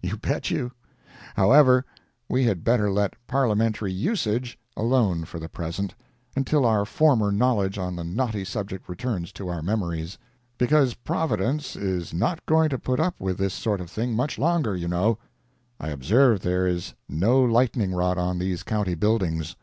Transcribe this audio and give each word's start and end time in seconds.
You 0.00 0.16
bet 0.16 0.50
you. 0.50 0.72
However, 1.36 1.84
we 2.26 2.44
had 2.44 2.64
better 2.64 2.90
let 2.90 3.12
"parliamentary 3.26 3.92
usage" 3.92 4.58
alone 4.78 5.26
for 5.26 5.38
the 5.38 5.46
present, 5.50 5.94
until 6.34 6.64
our 6.64 6.86
former 6.86 7.30
knowledge 7.30 7.76
on 7.76 7.94
the 7.94 8.02
knotty 8.02 8.46
subject 8.46 8.88
returns 8.88 9.30
to 9.32 9.48
our 9.48 9.60
memories. 9.60 10.16
Because 10.56 10.94
Providence 10.94 11.76
is 11.76 12.14
not 12.14 12.46
going 12.46 12.70
to 12.70 12.78
put 12.78 12.98
up 12.98 13.16
with 13.20 13.36
this 13.36 13.52
sort 13.52 13.82
of 13.82 13.90
thing 13.90 14.14
much 14.14 14.38
longer, 14.38 14.74
you 14.74 14.88
know. 14.88 15.18
I 15.78 15.88
observe 15.90 16.40
there 16.40 16.66
is 16.66 16.94
no 17.06 17.42
lightning 17.42 17.92
rod 17.92 18.16
on 18.16 18.38
these 18.38 18.62
county 18.62 18.94
buildings. 18.94 19.54